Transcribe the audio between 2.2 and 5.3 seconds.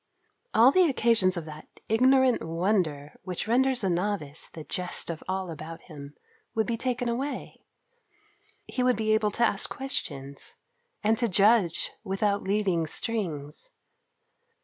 wonder, which renders a novice the jest of